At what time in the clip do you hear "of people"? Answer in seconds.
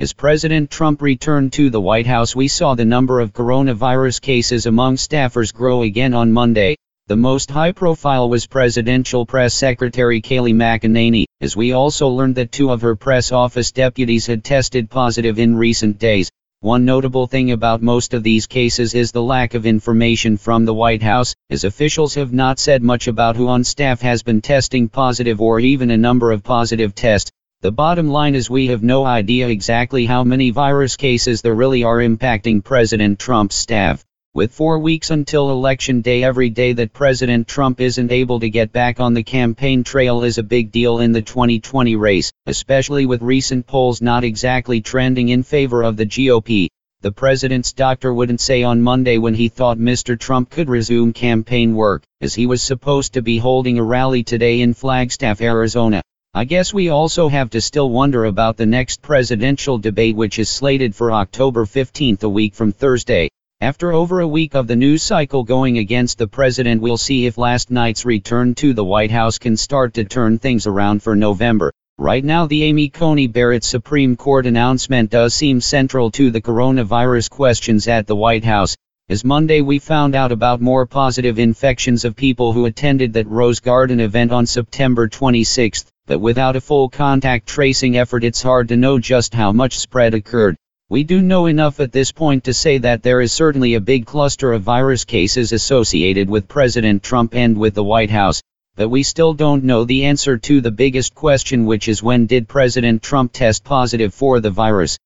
82.04-82.52